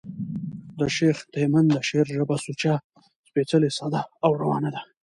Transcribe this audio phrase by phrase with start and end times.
[0.79, 2.73] د شېخ تیمن د شعر ژبه سوچه،
[3.27, 4.81] سپېڅلې، ساده او روانه ده.